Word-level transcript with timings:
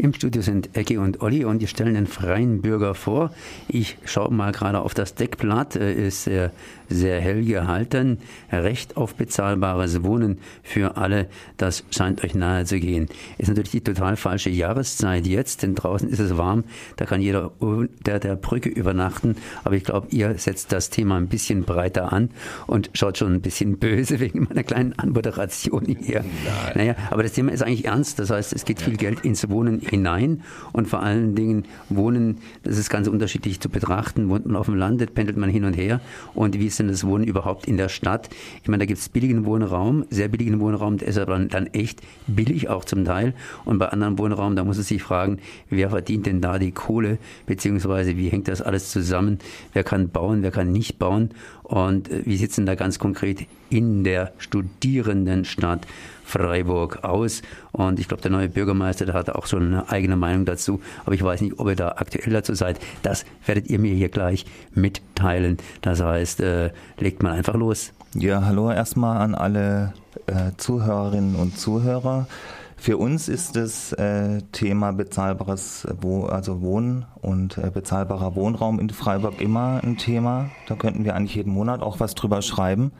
Im 0.00 0.14
Studio 0.14 0.42
sind 0.42 0.76
Ecki 0.76 0.96
und 0.96 1.22
Olli 1.22 1.44
und 1.44 1.58
die 1.58 1.66
stellen 1.66 1.94
den 1.94 2.06
freien 2.06 2.62
Bürger 2.62 2.94
vor. 2.94 3.32
Ich 3.66 3.96
schaue 4.04 4.32
mal 4.32 4.52
gerade 4.52 4.78
auf 4.80 4.94
das 4.94 5.16
Deckblatt, 5.16 5.74
ist 5.74 6.22
sehr, 6.22 6.52
sehr 6.88 7.20
hell 7.20 7.44
gehalten. 7.44 8.18
Recht 8.52 8.96
auf 8.96 9.16
bezahlbares 9.16 10.04
Wohnen 10.04 10.38
für 10.62 10.96
alle, 10.98 11.26
das 11.56 11.82
scheint 11.90 12.22
euch 12.22 12.36
nahe 12.36 12.64
zu 12.64 12.78
gehen. 12.78 13.08
Ist 13.38 13.48
natürlich 13.48 13.72
die 13.72 13.80
total 13.80 14.14
falsche 14.14 14.50
Jahreszeit 14.50 15.26
jetzt, 15.26 15.64
denn 15.64 15.74
draußen 15.74 16.08
ist 16.08 16.20
es 16.20 16.36
warm, 16.36 16.62
da 16.96 17.04
kann 17.04 17.20
jeder 17.20 17.50
der 18.06 18.20
der 18.20 18.36
Brücke 18.36 18.68
übernachten. 18.68 19.34
Aber 19.64 19.74
ich 19.74 19.82
glaube, 19.82 20.06
ihr 20.12 20.38
setzt 20.38 20.70
das 20.70 20.90
Thema 20.90 21.16
ein 21.16 21.26
bisschen 21.26 21.64
breiter 21.64 22.12
an 22.12 22.30
und 22.68 22.90
schaut 22.94 23.18
schon 23.18 23.34
ein 23.34 23.40
bisschen 23.40 23.78
böse 23.78 24.20
wegen 24.20 24.44
meiner 24.44 24.62
kleinen 24.62 24.96
Anmoderation 24.96 25.84
hier. 25.86 26.20
Nein. 26.20 26.72
Naja, 26.76 26.94
aber 27.10 27.24
das 27.24 27.32
Thema 27.32 27.50
ist 27.50 27.64
eigentlich 27.64 27.86
ernst. 27.86 28.20
Das 28.20 28.30
heißt, 28.30 28.52
es 28.52 28.64
geht 28.64 28.80
viel 28.80 28.96
Geld 28.96 29.24
ins 29.24 29.48
Wohnen 29.48 29.87
hinein 29.90 30.42
und 30.72 30.88
vor 30.88 31.02
allen 31.02 31.34
Dingen 31.34 31.64
Wohnen, 31.88 32.38
das 32.62 32.78
ist 32.78 32.90
ganz 32.90 33.08
unterschiedlich 33.08 33.60
zu 33.60 33.68
betrachten. 33.68 34.28
Wohnt 34.28 34.46
man 34.46 34.56
auf 34.56 34.66
dem 34.66 34.76
Land, 34.76 35.14
pendelt 35.14 35.36
man 35.36 35.50
hin 35.50 35.64
und 35.64 35.74
her 35.74 36.00
und 36.34 36.58
wie 36.58 36.66
ist 36.66 36.78
denn 36.78 36.88
das 36.88 37.06
Wohnen 37.06 37.24
überhaupt 37.24 37.66
in 37.66 37.76
der 37.76 37.88
Stadt? 37.88 38.28
Ich 38.62 38.68
meine, 38.68 38.82
da 38.82 38.86
gibt 38.86 39.00
es 39.00 39.08
billigen 39.08 39.44
Wohnraum, 39.44 40.04
sehr 40.10 40.28
billigen 40.28 40.60
Wohnraum, 40.60 40.98
der 40.98 41.08
ist 41.08 41.18
aber 41.18 41.38
dann 41.38 41.66
echt 41.68 42.00
billig 42.26 42.68
auch 42.68 42.84
zum 42.84 43.04
Teil 43.04 43.34
und 43.64 43.78
bei 43.78 43.88
anderen 43.88 44.18
Wohnraum, 44.18 44.56
da 44.56 44.64
muss 44.64 44.78
es 44.78 44.88
sich 44.88 45.02
fragen, 45.02 45.38
wer 45.70 45.90
verdient 45.90 46.26
denn 46.26 46.40
da 46.40 46.58
die 46.58 46.72
Kohle, 46.72 47.18
beziehungsweise 47.46 48.16
wie 48.16 48.28
hängt 48.28 48.48
das 48.48 48.62
alles 48.62 48.90
zusammen? 48.90 49.38
Wer 49.72 49.84
kann 49.84 50.10
bauen, 50.10 50.42
wer 50.42 50.50
kann 50.50 50.72
nicht 50.72 50.98
bauen 50.98 51.30
und 51.68 52.10
äh, 52.10 52.22
es 52.32 52.56
denn 52.56 52.66
da 52.66 52.74
ganz 52.74 52.98
konkret 52.98 53.46
in 53.70 54.02
der 54.02 54.32
Studierendenstadt 54.38 55.86
Freiburg 56.24 57.04
aus? 57.04 57.42
Und 57.72 58.00
ich 58.00 58.08
glaube, 58.08 58.22
der 58.22 58.30
neue 58.30 58.48
Bürgermeister, 58.48 59.06
der 59.06 59.14
hat 59.14 59.30
auch 59.30 59.46
schon 59.46 59.66
eine 59.66 59.88
eigene 59.90 60.16
Meinung 60.16 60.46
dazu. 60.46 60.80
Aber 61.04 61.14
ich 61.14 61.22
weiß 61.22 61.42
nicht, 61.42 61.58
ob 61.58 61.68
ihr 61.68 61.76
da 61.76 61.96
aktuell 61.98 62.32
dazu 62.32 62.54
seid. 62.54 62.80
Das 63.02 63.24
werdet 63.46 63.68
ihr 63.68 63.78
mir 63.78 63.94
hier 63.94 64.08
gleich 64.08 64.46
mitteilen. 64.74 65.58
Das 65.82 66.02
heißt, 66.02 66.40
äh, 66.40 66.70
legt 66.98 67.22
mal 67.22 67.32
einfach 67.32 67.54
los. 67.54 67.92
Ja, 68.14 68.44
hallo 68.44 68.70
erstmal 68.70 69.18
an 69.18 69.34
alle 69.34 69.92
äh, 70.26 70.52
Zuhörerinnen 70.56 71.36
und 71.36 71.58
Zuhörer. 71.58 72.26
Für 72.80 72.96
uns 72.96 73.28
ist 73.28 73.56
das 73.56 73.92
äh, 73.92 74.40
Thema 74.52 74.92
bezahlbares 74.92 75.86
Wo 76.00 76.26
also 76.26 76.62
Wohnen 76.62 77.06
und 77.20 77.58
äh, 77.58 77.70
bezahlbarer 77.70 78.36
Wohnraum 78.36 78.78
in 78.78 78.88
Freiburg 78.88 79.40
immer 79.40 79.80
ein 79.82 79.96
Thema. 79.96 80.50
Da 80.68 80.76
könnten 80.76 81.04
wir 81.04 81.16
eigentlich 81.16 81.34
jeden 81.34 81.52
Monat 81.52 81.82
auch 81.82 81.98
was 81.98 82.14
drüber 82.14 82.40
schreiben. 82.40 82.92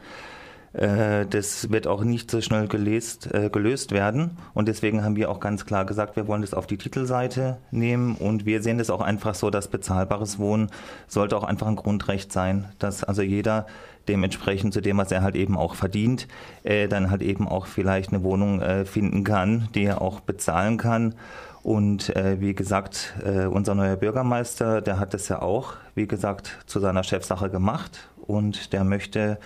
Äh, 0.72 1.26
das 1.26 1.70
wird 1.70 1.86
auch 1.86 2.04
nicht 2.04 2.30
so 2.30 2.40
schnell 2.40 2.68
gelöst, 2.68 3.32
äh, 3.32 3.50
gelöst 3.50 3.92
werden. 3.92 4.36
Und 4.54 4.68
deswegen 4.68 5.04
haben 5.04 5.16
wir 5.16 5.30
auch 5.30 5.40
ganz 5.40 5.66
klar 5.66 5.84
gesagt, 5.84 6.16
wir 6.16 6.26
wollen 6.26 6.42
das 6.42 6.54
auf 6.54 6.66
die 6.66 6.78
Titelseite 6.78 7.58
nehmen. 7.70 8.14
Und 8.16 8.46
wir 8.46 8.62
sehen 8.62 8.78
das 8.78 8.90
auch 8.90 9.00
einfach 9.00 9.34
so, 9.34 9.50
dass 9.50 9.68
bezahlbares 9.68 10.38
Wohnen 10.38 10.70
sollte 11.06 11.36
auch 11.36 11.44
einfach 11.44 11.66
ein 11.66 11.76
Grundrecht 11.76 12.32
sein, 12.32 12.66
dass 12.78 13.04
also 13.04 13.22
jeder 13.22 13.66
dementsprechend 14.08 14.72
zu 14.72 14.80
dem, 14.80 14.96
was 14.96 15.12
er 15.12 15.22
halt 15.22 15.36
eben 15.36 15.56
auch 15.56 15.74
verdient, 15.74 16.28
äh, 16.62 16.88
dann 16.88 17.10
halt 17.10 17.22
eben 17.22 17.46
auch 17.46 17.66
vielleicht 17.66 18.12
eine 18.12 18.22
Wohnung 18.22 18.62
finden 18.84 19.24
kann, 19.24 19.68
die 19.74 19.84
er 19.84 20.00
auch 20.00 20.20
bezahlen 20.20 20.78
kann. 20.78 21.14
Und 21.62 22.16
äh, 22.16 22.40
wie 22.40 22.54
gesagt, 22.54 23.14
äh, 23.24 23.44
unser 23.44 23.74
neuer 23.74 23.96
Bürgermeister, 23.96 24.80
der 24.80 24.98
hat 24.98 25.12
das 25.12 25.28
ja 25.28 25.42
auch, 25.42 25.74
wie 25.94 26.06
gesagt, 26.06 26.58
zu 26.66 26.80
seiner 26.80 27.02
Chefsache 27.02 27.50
gemacht 27.50 28.08
und 28.26 28.72
der 28.72 28.84
möchte, 28.84 29.38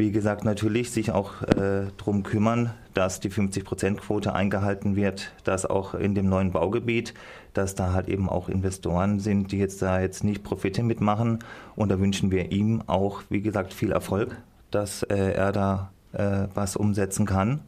wie 0.00 0.10
gesagt, 0.10 0.44
natürlich 0.44 0.90
sich 0.90 1.12
auch 1.12 1.42
äh, 1.42 1.86
darum 1.96 2.22
kümmern, 2.24 2.72
dass 2.94 3.20
die 3.20 3.30
50-Prozent-Quote 3.30 4.32
eingehalten 4.32 4.96
wird, 4.96 5.30
dass 5.44 5.64
auch 5.66 5.94
in 5.94 6.14
dem 6.16 6.28
neuen 6.28 6.50
Baugebiet 6.50 7.14
dass 7.54 7.74
da 7.74 7.92
halt 7.92 8.08
eben 8.08 8.28
auch 8.28 8.48
Investoren 8.48 9.20
sind, 9.20 9.52
die 9.52 9.58
jetzt 9.58 9.82
da 9.82 10.00
jetzt 10.00 10.24
nicht 10.24 10.42
Profite 10.42 10.82
mitmachen. 10.82 11.40
Und 11.76 11.90
da 11.90 11.98
wünschen 11.98 12.30
wir 12.30 12.52
ihm 12.52 12.82
auch, 12.86 13.22
wie 13.28 13.42
gesagt, 13.42 13.74
viel 13.74 13.92
Erfolg, 13.92 14.36
dass 14.70 15.02
äh, 15.04 15.32
er 15.32 15.52
da 15.52 15.90
äh, 16.12 16.46
was 16.54 16.76
umsetzen 16.76 17.26
kann. 17.26 17.60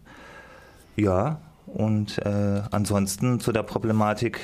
Ja, 0.96 1.40
und 1.66 2.18
äh, 2.18 2.62
ansonsten 2.70 3.40
zu 3.40 3.52
der 3.52 3.62
Problematik 3.62 4.40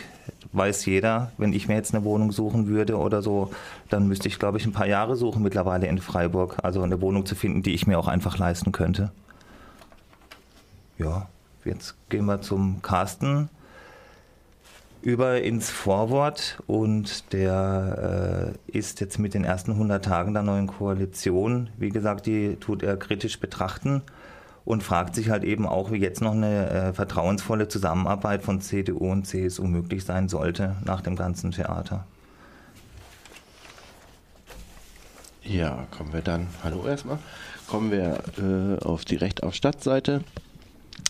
weiß 0.53 0.87
jeder, 0.87 1.33
wenn 1.37 1.53
ich 1.53 1.69
mir 1.69 1.75
jetzt 1.75 1.95
eine 1.95 2.05
Wohnung 2.05 2.33
suchen 2.33 2.69
würde 2.69 2.97
oder 2.97 3.23
so, 3.23 3.51
dann 3.91 4.09
müsste 4.09 4.29
ich, 4.29 4.39
glaube 4.39 4.59
ich, 4.59 4.65
ein 4.65 4.73
paar 4.73 4.87
Jahre 4.87 5.17
suchen 5.17 5.43
mittlerweile 5.43 5.87
in 5.87 5.99
Freiburg. 5.99 6.57
Also 6.63 6.83
eine 6.83 7.01
Wohnung 7.01 7.27
zu 7.27 7.35
finden, 7.35 7.63
die 7.63 7.75
ich 7.75 7.87
mir 7.87 7.99
auch 7.99 8.09
einfach 8.09 8.39
leisten 8.39 8.73
könnte. 8.73 9.11
Ja, 10.97 11.29
jetzt 11.65 11.97
gehen 12.09 12.25
wir 12.25 12.41
zum 12.41 12.81
Carsten 12.83 13.51
über 15.03 15.43
ins 15.43 15.71
Vorwort 15.71 16.61
und 16.67 17.33
der 17.33 18.55
äh, 18.69 18.77
ist 18.77 19.01
jetzt 19.01 19.19
mit 19.19 19.35
den 19.35 19.45
ersten 19.45 19.73
100 19.73 20.05
Tagen 20.05 20.35
der 20.35 20.43
neuen 20.43 20.67
Koalition, 20.67 21.71
wie 21.77 21.91
gesagt, 21.91 22.27
die 22.27 22.57
tut 22.57 22.83
er 22.83 22.97
kritisch 22.97 23.39
betrachten 23.39 24.03
und 24.69 24.83
fragt 24.83 25.15
sich 25.15 25.31
halt 25.31 25.45
eben 25.45 25.67
auch, 25.67 25.93
wie 25.93 25.97
jetzt 25.97 26.21
noch 26.21 26.33
eine 26.33 26.69
äh, 26.69 26.93
vertrauensvolle 26.93 27.69
Zusammenarbeit 27.69 28.43
von 28.43 28.61
CDU 28.61 29.11
und 29.11 29.27
CSU 29.27 29.65
möglich 29.65 30.05
sein 30.05 30.29
sollte 30.29 30.77
nach 30.85 31.01
dem 31.01 31.17
ganzen 31.17 31.53
Theater. 31.53 32.05
Ja, 35.43 35.87
kommen 35.91 36.13
wir 36.13 36.21
dann, 36.21 36.49
hallo 36.63 36.87
erstmal, 36.87 37.19
kommen 37.67 37.91
wir 37.91 38.19
äh, 38.37 38.85
auf 38.85 39.07
die 39.07 39.17
Recht 39.17 39.43
auf 39.43 39.55
Stadtseite 39.55 40.21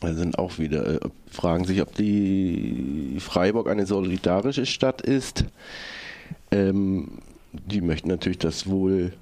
sind 0.02 0.38
auch 0.38 0.58
wieder, 0.58 0.86
äh, 0.86 1.08
fragen 1.28 1.64
sich, 1.64 1.82
ob 1.82 1.96
die 1.96 3.16
Freiburg 3.18 3.68
eine 3.68 3.86
solidarische 3.86 4.66
Stadt 4.66 5.00
ist. 5.00 5.46
Ähm, 6.52 7.08
die 7.52 7.80
möchten 7.80 8.06
natürlich 8.06 8.38
das 8.38 8.68
Wohl 8.68 9.14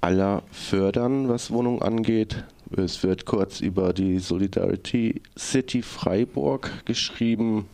aller 0.00 0.44
fördern, 0.52 1.28
was 1.28 1.50
Wohnungen 1.50 1.82
angeht. 1.82 2.44
Es 2.76 3.02
wird 3.02 3.26
kurz 3.26 3.60
über 3.60 3.92
die 3.92 4.20
Solidarity 4.20 5.22
City 5.36 5.82
Freiburg 5.82 6.70
geschrieben. 6.84 7.66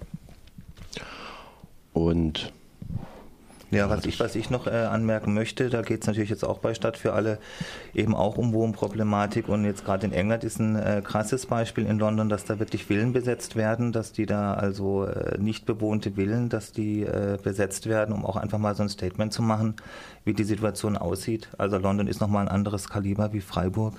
Und 1.93 2.53
ja, 3.73 3.91
was 3.91 4.07
ich, 4.07 4.21
was 4.21 4.37
ich 4.37 4.49
noch 4.49 4.69
äh, 4.69 4.71
anmerken 4.71 5.35
möchte, 5.35 5.69
da 5.69 5.83
geht 5.83 6.03
es 6.03 6.07
natürlich 6.07 6.31
jetzt 6.31 6.45
auch 6.45 6.59
bei 6.59 6.73
Stadt 6.73 6.97
für 6.97 7.15
alle 7.15 7.39
eben 7.95 8.15
auch 8.15 8.39
um 8.39 8.53
Wohnproblematik 8.53 9.49
und 9.49 9.65
jetzt 9.65 9.85
gerade 9.85 10.07
in 10.07 10.13
England 10.13 10.45
ist 10.45 10.61
ein 10.61 10.77
äh, 10.77 11.03
krasses 11.05 11.47
Beispiel 11.47 11.85
in 11.85 11.99
London, 11.99 12.29
dass 12.29 12.45
da 12.45 12.61
wirklich 12.61 12.85
Villen 12.87 13.13
besetzt 13.13 13.57
werden, 13.57 13.91
dass 13.91 14.13
die 14.13 14.25
da 14.25 14.55
also 14.55 15.05
äh, 15.05 15.37
nicht 15.39 15.67
bewohnte 15.67 16.13
Villen, 16.13 16.49
dass 16.49 16.71
die 16.71 17.03
äh, 17.03 17.39
besetzt 17.43 17.87
werden, 17.87 18.15
um 18.15 18.25
auch 18.25 18.37
einfach 18.37 18.59
mal 18.59 18.77
so 18.77 18.85
ein 18.85 18.89
Statement 18.89 19.33
zu 19.33 19.43
machen, 19.43 19.75
wie 20.25 20.33
die 20.33 20.45
Situation 20.45 20.97
aussieht. 20.97 21.49
Also 21.59 21.77
London 21.77 22.07
ist 22.07 22.21
nochmal 22.21 22.47
ein 22.47 22.55
anderes 22.55 22.89
Kaliber 22.89 23.33
wie 23.33 23.41
Freiburg. 23.41 23.95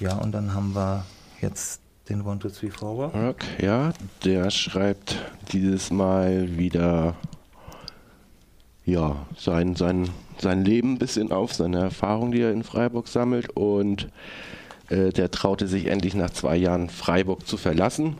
Ja, 0.00 0.16
und 0.16 0.32
dann 0.32 0.54
haben 0.54 0.74
wir 0.74 1.04
jetzt 1.40 1.80
den 2.08 2.22
One, 2.22 2.38
Two, 2.38 2.48
Three, 2.48 2.70
Four. 2.70 3.12
Okay, 3.14 3.64
ja, 3.64 3.92
der 4.24 4.50
schreibt 4.50 5.16
dieses 5.52 5.90
Mal 5.90 6.58
wieder 6.58 7.14
ja, 8.84 9.26
sein, 9.38 9.76
sein, 9.76 10.10
sein 10.38 10.64
Leben 10.64 10.94
ein 10.94 10.98
bisschen 10.98 11.32
auf, 11.32 11.54
seine 11.54 11.78
Erfahrung, 11.78 12.32
die 12.32 12.42
er 12.42 12.52
in 12.52 12.64
Freiburg 12.64 13.08
sammelt. 13.08 13.56
Und 13.56 14.08
äh, 14.90 15.10
der 15.10 15.30
traute 15.30 15.66
sich 15.66 15.86
endlich 15.86 16.14
nach 16.14 16.30
zwei 16.30 16.56
Jahren 16.56 16.90
Freiburg 16.90 17.46
zu 17.46 17.56
verlassen, 17.56 18.16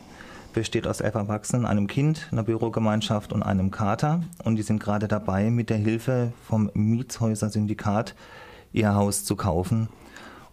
besteht 0.54 0.86
aus 0.86 1.00
elf 1.00 1.16
Erwachsenen, 1.16 1.66
einem 1.66 1.88
Kind, 1.88 2.28
einer 2.34 2.44
Bürogemeinschaft 2.44 3.32
und 3.32 3.42
einem 3.42 3.72
Kater 3.72 4.22
und 4.44 4.58
die 4.58 4.64
sind 4.64 4.84
gerade 4.84 5.08
dabei, 5.08 5.50
mit 5.50 5.70
der 5.70 5.78
Hilfe 5.78 6.34
vom 6.46 6.70
Mietshäuser-Syndikat 6.74 8.16
ihr 8.74 8.94
Haus 8.94 9.24
zu 9.24 9.38
kaufen 9.38 9.88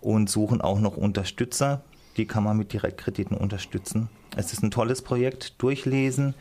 und 0.00 0.30
suchen 0.30 0.60
auch 0.60 0.80
noch 0.80 0.96
Unterstützer. 0.96 1.82
Die 2.16 2.26
kann 2.26 2.44
man 2.44 2.56
mit 2.56 2.72
Direktkrediten 2.72 3.36
unterstützen. 3.36 4.08
Es 4.36 4.52
ist 4.52 4.62
ein 4.62 4.70
tolles 4.70 5.02
Projekt, 5.02 5.60
durchlesen. 5.62 6.34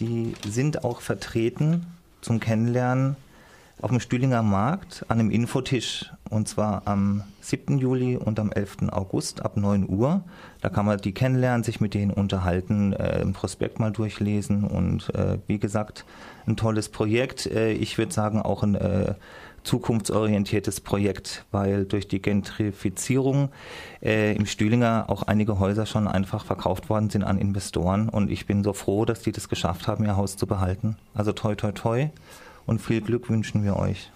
Die 0.00 0.34
sind 0.46 0.84
auch 0.84 1.00
vertreten 1.00 1.86
zum 2.20 2.40
Kennenlernen 2.40 3.16
auf 3.80 3.90
dem 3.90 4.00
Stühlinger 4.00 4.42
Markt 4.42 5.04
an 5.08 5.20
einem 5.20 5.30
Infotisch 5.30 6.10
und 6.30 6.48
zwar 6.48 6.82
am 6.86 7.24
7. 7.42 7.78
Juli 7.78 8.16
und 8.16 8.40
am 8.40 8.50
11. 8.50 8.88
August 8.90 9.42
ab 9.42 9.56
9 9.56 9.86
Uhr. 9.88 10.22
Da 10.62 10.70
kann 10.70 10.86
man 10.86 10.98
die 10.98 11.12
kennenlernen, 11.12 11.62
sich 11.62 11.80
mit 11.80 11.92
denen 11.94 12.10
unterhalten, 12.10 12.94
äh, 12.94 13.20
ein 13.20 13.32
Prospekt 13.32 13.78
mal 13.78 13.92
durchlesen 13.92 14.64
und 14.64 15.14
äh, 15.14 15.38
wie 15.46 15.58
gesagt, 15.58 16.04
ein 16.46 16.56
tolles 16.56 16.88
Projekt. 16.88 17.46
Äh, 17.46 17.72
ich 17.72 17.98
würde 17.98 18.12
sagen 18.12 18.40
auch 18.40 18.62
ein 18.62 18.74
äh, 18.76 19.14
zukunftsorientiertes 19.66 20.80
Projekt, 20.80 21.44
weil 21.50 21.84
durch 21.84 22.08
die 22.08 22.22
Gentrifizierung 22.22 23.50
äh, 24.02 24.34
im 24.34 24.46
Stühlinger 24.46 25.06
auch 25.08 25.24
einige 25.24 25.58
Häuser 25.58 25.86
schon 25.86 26.08
einfach 26.08 26.44
verkauft 26.44 26.88
worden 26.88 27.10
sind 27.10 27.24
an 27.24 27.38
Investoren 27.38 28.08
und 28.08 28.30
ich 28.30 28.46
bin 28.46 28.62
so 28.62 28.72
froh, 28.72 29.04
dass 29.04 29.20
die 29.22 29.32
das 29.32 29.48
geschafft 29.48 29.88
haben, 29.88 30.04
ihr 30.04 30.16
Haus 30.16 30.36
zu 30.36 30.46
behalten. 30.46 30.96
Also 31.14 31.32
toi 31.32 31.54
toi 31.54 31.72
toi 31.72 32.08
und 32.64 32.80
viel 32.80 33.00
Glück 33.00 33.28
wünschen 33.28 33.64
wir 33.64 33.76
euch. 33.76 34.10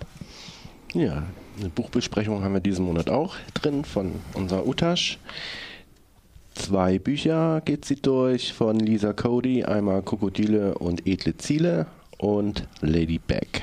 Ja, 0.95 1.25
eine 1.59 1.69
Buchbesprechung 1.69 2.43
haben 2.43 2.55
wir 2.55 2.61
diesen 2.61 2.85
Monat 2.85 3.11
auch 3.11 3.35
drin 3.55 3.85
von 3.85 4.13
unserer 4.35 4.67
Utasch. 4.67 5.19
Zwei 6.55 6.99
Bücher 6.99 7.61
geht 7.65 7.85
sie 7.85 7.97
durch 7.97 8.53
von 8.53 8.79
Lisa 8.79 9.13
Cody, 9.13 9.65
einmal 9.65 10.03
Krokodile 10.03 10.75
und 10.79 11.07
edle 11.07 11.37
Ziele 11.37 11.87
und 12.19 12.67
Lady 12.81 13.19
Beck. 13.19 13.63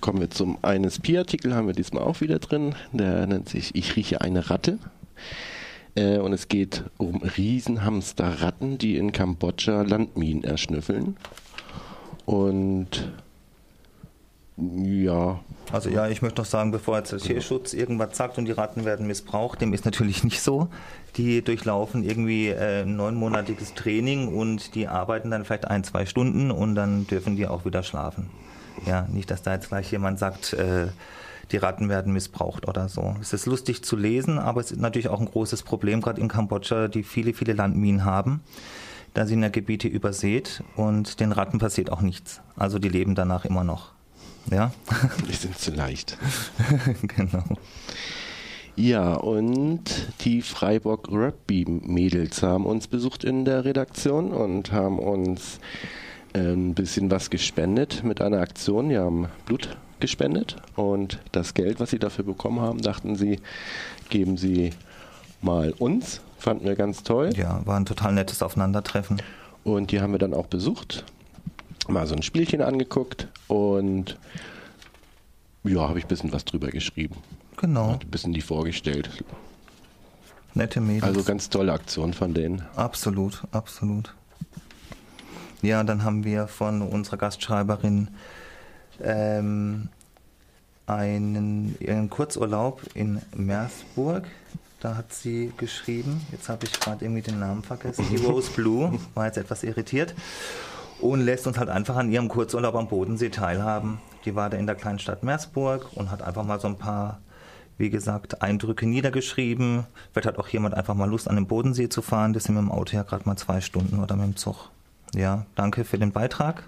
Kommen 0.00 0.20
wir 0.20 0.30
zum 0.30 0.58
INSP-Artikel, 0.62 1.54
haben 1.54 1.66
wir 1.66 1.74
diesmal 1.74 2.02
auch 2.02 2.20
wieder 2.20 2.38
drin. 2.38 2.74
Der 2.92 3.26
nennt 3.26 3.48
sich 3.48 3.74
Ich 3.74 3.96
rieche 3.96 4.20
eine 4.20 4.50
Ratte. 4.50 4.78
Äh, 5.96 6.18
und 6.18 6.32
es 6.32 6.48
geht 6.48 6.84
um 6.98 7.22
Riesenhamsterratten, 7.22 8.78
die 8.78 8.96
in 8.96 9.12
Kambodscha 9.12 9.82
Landminen 9.82 10.44
erschnüffeln. 10.44 11.16
Und 12.24 13.12
ja. 14.56 15.40
Also 15.70 15.90
ja, 15.90 16.08
ich 16.08 16.22
möchte 16.22 16.40
noch 16.40 16.46
sagen, 16.46 16.70
bevor 16.70 16.96
jetzt 16.98 17.12
der 17.12 17.18
Tierschutz 17.18 17.74
irgendwas 17.74 18.16
sagt 18.16 18.38
und 18.38 18.46
die 18.46 18.52
Ratten 18.52 18.84
werden 18.84 19.06
missbraucht, 19.06 19.60
dem 19.60 19.74
ist 19.74 19.84
natürlich 19.84 20.24
nicht 20.24 20.40
so. 20.40 20.68
Die 21.16 21.42
durchlaufen 21.42 22.02
irgendwie 22.02 22.48
äh, 22.48 22.82
ein 22.82 22.96
neunmonatiges 22.96 23.74
Training 23.74 24.28
und 24.28 24.74
die 24.74 24.86
arbeiten 24.86 25.30
dann 25.30 25.44
vielleicht 25.44 25.66
ein, 25.66 25.84
zwei 25.84 26.06
Stunden 26.06 26.50
und 26.50 26.74
dann 26.74 27.06
dürfen 27.06 27.36
die 27.36 27.46
auch 27.46 27.64
wieder 27.64 27.82
schlafen. 27.82 28.30
Ja, 28.86 29.06
nicht, 29.10 29.30
dass 29.30 29.42
da 29.42 29.54
jetzt 29.54 29.68
gleich 29.68 29.90
jemand 29.90 30.18
sagt, 30.18 30.52
äh, 30.52 30.88
die 31.52 31.56
Ratten 31.58 31.88
werden 31.88 32.12
missbraucht 32.12 32.66
oder 32.68 32.88
so. 32.88 33.14
Es 33.20 33.32
ist 33.32 33.46
lustig 33.46 33.84
zu 33.84 33.96
lesen, 33.96 34.38
aber 34.38 34.60
es 34.60 34.72
ist 34.72 34.80
natürlich 34.80 35.08
auch 35.08 35.20
ein 35.20 35.26
großes 35.26 35.62
Problem, 35.62 36.00
gerade 36.00 36.20
in 36.20 36.28
Kambodscha, 36.28 36.88
die 36.88 37.02
viele, 37.02 37.34
viele 37.34 37.52
Landminen 37.52 38.04
haben. 38.04 38.40
Da 39.14 39.26
sind 39.26 39.42
ja 39.42 39.48
Gebiete 39.48 39.88
übersät 39.88 40.62
und 40.76 41.20
den 41.20 41.32
Ratten 41.32 41.58
passiert 41.58 41.90
auch 41.90 42.02
nichts. 42.02 42.40
Also 42.56 42.78
die 42.78 42.88
leben 42.88 43.14
danach 43.14 43.44
immer 43.44 43.64
noch. 43.64 43.95
Ja? 44.50 44.72
Die 45.28 45.34
sind 45.34 45.58
zu 45.58 45.72
leicht. 45.72 46.16
genau. 47.16 47.44
Ja, 48.76 49.14
und 49.14 49.84
die 50.20 50.42
Freiburg 50.42 51.08
Rugby 51.10 51.64
Mädels 51.66 52.42
haben 52.42 52.66
uns 52.66 52.88
besucht 52.88 53.24
in 53.24 53.46
der 53.46 53.64
Redaktion 53.64 54.32
und 54.32 54.70
haben 54.70 54.98
uns 54.98 55.60
ein 56.34 56.74
bisschen 56.74 57.10
was 57.10 57.30
gespendet 57.30 58.04
mit 58.04 58.20
einer 58.20 58.40
Aktion. 58.40 58.90
Die 58.90 58.98
haben 58.98 59.28
Blut 59.46 59.76
gespendet 59.98 60.56
und 60.74 61.20
das 61.32 61.54
Geld, 61.54 61.80
was 61.80 61.90
sie 61.90 61.98
dafür 61.98 62.24
bekommen 62.24 62.60
haben, 62.60 62.82
dachten 62.82 63.16
sie, 63.16 63.40
geben 64.10 64.36
sie 64.36 64.74
mal 65.40 65.72
uns. 65.78 66.20
Fanden 66.38 66.66
wir 66.66 66.76
ganz 66.76 67.02
toll. 67.02 67.30
Ja, 67.34 67.62
war 67.64 67.78
ein 67.78 67.86
total 67.86 68.12
nettes 68.12 68.42
Aufeinandertreffen. 68.42 69.22
Und 69.64 69.90
die 69.90 70.00
haben 70.00 70.12
wir 70.12 70.18
dann 70.18 70.34
auch 70.34 70.46
besucht, 70.46 71.04
mal 71.88 72.06
so 72.06 72.14
ein 72.14 72.22
Spielchen 72.22 72.62
angeguckt 72.62 73.28
und 73.48 74.18
ja, 75.64 75.88
habe 75.88 75.98
ich 75.98 76.04
ein 76.04 76.08
bisschen 76.08 76.32
was 76.32 76.44
drüber 76.44 76.68
geschrieben. 76.68 77.16
Genau. 77.56 77.92
Hat 77.92 78.04
ein 78.04 78.10
bisschen 78.10 78.32
die 78.32 78.40
vorgestellt. 78.40 79.10
Nette 80.54 80.80
Mädels. 80.80 81.04
Also 81.04 81.22
ganz 81.22 81.50
tolle 81.50 81.72
Aktion 81.72 82.14
von 82.14 82.32
denen. 82.34 82.62
Absolut, 82.76 83.42
absolut. 83.52 84.14
Ja, 85.62 85.82
dann 85.84 86.04
haben 86.04 86.24
wir 86.24 86.46
von 86.46 86.82
unserer 86.82 87.16
Gastschreiberin 87.16 88.08
ähm, 89.02 89.88
einen, 90.86 91.76
ihren 91.80 92.08
Kurzurlaub 92.08 92.82
in 92.94 93.20
Meersburg. 93.34 94.26
Da 94.80 94.96
hat 94.96 95.12
sie 95.12 95.52
geschrieben, 95.56 96.20
jetzt 96.30 96.48
habe 96.48 96.66
ich 96.66 96.78
gerade 96.78 97.04
irgendwie 97.04 97.22
den 97.22 97.40
Namen 97.40 97.62
vergessen, 97.62 98.06
die 98.10 98.16
Rose 98.24 98.50
Blue, 98.50 98.98
war 99.14 99.26
jetzt 99.26 99.38
etwas 99.38 99.62
irritiert 99.62 100.14
und 101.00 101.20
lässt 101.20 101.46
uns 101.46 101.58
halt 101.58 101.68
einfach 101.68 101.96
an 101.96 102.10
ihrem 102.10 102.28
Kurzurlaub 102.28 102.74
am 102.74 102.88
Bodensee 102.88 103.28
teilhaben. 103.28 103.98
Die 104.24 104.34
war 104.34 104.50
da 104.50 104.56
in 104.56 104.66
der 104.66 104.74
kleinen 104.74 104.98
Stadt 104.98 105.22
Meersburg 105.22 105.88
und 105.94 106.10
hat 106.10 106.22
einfach 106.22 106.44
mal 106.44 106.58
so 106.58 106.68
ein 106.68 106.78
paar, 106.78 107.20
wie 107.78 107.90
gesagt, 107.90 108.42
Eindrücke 108.42 108.86
niedergeschrieben. 108.86 109.86
Vielleicht 110.12 110.26
hat 110.26 110.38
auch 110.38 110.48
jemand 110.48 110.74
einfach 110.74 110.94
mal 110.94 111.08
Lust, 111.08 111.28
an 111.28 111.36
den 111.36 111.46
Bodensee 111.46 111.88
zu 111.88 112.02
fahren. 112.02 112.32
Das 112.32 112.44
sind 112.44 112.54
mit 112.54 112.64
dem 112.64 112.72
Auto 112.72 112.96
ja 112.96 113.02
gerade 113.02 113.24
mal 113.26 113.36
zwei 113.36 113.60
Stunden 113.60 114.02
oder 114.02 114.16
mit 114.16 114.26
dem 114.26 114.36
Zug. 114.36 114.70
Ja, 115.14 115.46
danke 115.54 115.84
für 115.84 115.98
den 115.98 116.12
Beitrag. 116.12 116.64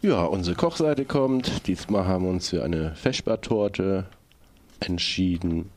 Ja, 0.00 0.22
unsere 0.24 0.54
Kochseite 0.54 1.04
kommt. 1.04 1.66
Diesmal 1.66 2.06
haben 2.06 2.24
wir 2.24 2.30
uns 2.30 2.50
für 2.50 2.62
eine 2.62 2.94
Feschbartorte 2.94 4.04
entschieden. 4.78 5.70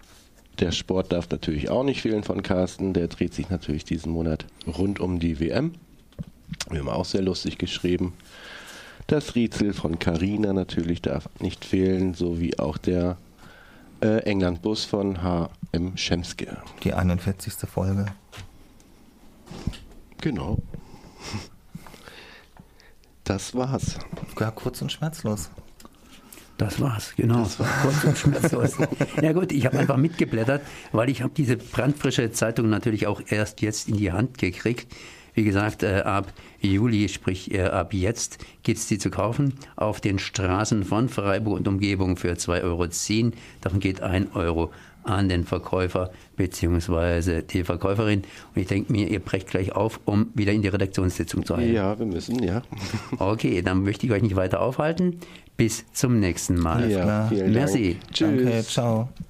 Der 0.60 0.72
Sport 0.72 1.12
darf 1.12 1.28
natürlich 1.32 1.72
auch 1.72 1.84
nicht 1.84 2.02
fehlen 2.04 2.24
von 2.24 2.44
Carsten. 2.44 2.94
Der 2.94 3.08
dreht 3.08 3.34
sich 3.34 3.50
natürlich 3.50 3.84
diesen 3.84 4.12
Monat 4.12 4.46
rund 4.68 5.00
um 5.00 5.20
die 5.20 5.40
WM. 5.40 5.74
Wir 6.72 6.80
haben 6.80 6.90
auch 6.90 7.06
sehr 7.06 7.22
lustig 7.22 7.58
geschrieben. 7.58 8.14
Das 9.08 9.36
Riezel 9.36 9.74
von 9.74 10.00
Carina 10.00 10.54
natürlich 10.54 11.02
darf 11.02 11.28
nicht 11.40 11.66
fehlen, 11.66 12.14
sowie 12.14 12.58
auch 12.58 12.78
der 12.78 13.18
äh, 14.02 14.20
Englandbus 14.20 14.86
von 14.86 15.22
H.M. 15.22 15.98
Schemske. 15.98 16.58
Die 16.84 16.94
41. 16.94 17.54
Folge. 17.70 18.06
Genau. 20.22 20.60
Das 23.24 23.54
war's. 23.56 23.98
Ja, 24.40 24.52
kurz 24.52 24.82
und 24.82 24.92
schmerzlos. 24.92 25.50
Das 26.58 26.80
war's, 26.80 27.14
genau. 27.16 27.40
Das 27.40 27.60
war 27.60 27.68
kurz 27.82 28.04
und 28.04 28.18
schmerzlos. 28.18 28.78
ja 29.22 29.34
gut, 29.34 29.52
ich 29.52 29.66
habe 29.66 29.80
einfach 29.80 29.98
mitgeblättert, 29.98 30.62
weil 30.92 31.10
ich 31.10 31.22
habe 31.22 31.34
diese 31.36 31.58
brandfrische 31.58 32.32
Zeitung 32.32 32.70
natürlich 32.70 33.08
auch 33.08 33.22
erst 33.28 33.62
jetzt 33.62 33.90
in 33.90 33.98
die 33.98 34.12
Hand 34.12 34.38
gekriegt. 34.38 34.94
Wie 35.34 35.44
gesagt, 35.44 35.84
äh, 35.84 36.02
ab 36.06 36.34
Juli, 36.60 37.10
sprich 37.10 37.54
äh, 37.54 37.62
ab 37.62 37.94
jetzt, 37.94 38.40
gibt 38.64 38.80
es 38.80 38.88
die 38.88 38.98
zu 38.98 39.10
kaufen 39.10 39.54
auf 39.76 40.02
den 40.02 40.20
Straßen 40.20 40.84
von 40.84 41.10
Freiburg 41.10 41.60
und 41.60 41.68
Umgebung 41.68 42.18
für 42.18 42.34
2,10 42.34 42.64
Euro. 42.64 43.32
Davon 43.62 43.80
geht 43.80 44.02
1 44.02 44.36
Euro 44.36 44.72
an 45.04 45.30
den 45.30 45.46
Verkäufer 45.46 46.12
bzw. 46.36 47.42
die 47.42 47.64
Verkäuferin. 47.64 48.24
Und 48.54 48.62
ich 48.62 48.68
denke 48.68 48.92
mir, 48.92 49.08
ihr 49.08 49.20
brecht 49.20 49.50
gleich 49.50 49.72
auf, 49.72 50.00
um 50.06 50.28
wieder 50.34 50.52
in 50.52 50.62
die 50.62 50.68
Redaktionssitzung 50.68 51.46
zu 51.46 51.56
eilen. 51.56 51.74
Ja, 51.74 51.98
wir 51.98 52.06
müssen, 52.06 52.44
ja. 52.44 52.62
okay, 53.20 53.62
dann 53.62 53.84
möchte 53.84 54.06
ich 54.06 54.12
euch 54.12 54.22
nicht 54.22 54.36
weiter 54.36 54.62
aufhalten. 54.62 55.20
Bis 55.58 55.86
zum 55.92 56.20
nächsten 56.20 56.56
Mal. 56.56 56.90
Ja, 56.90 57.28
vielen 57.28 57.52
Merci. 57.52 57.98
Dank. 58.00 58.14
Tschüss. 58.14 58.44
Danke, 58.44 58.64
ciao. 58.64 59.10